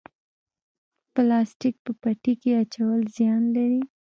[1.13, 3.81] پلاستیک په پټي کې اچول زیان لري؟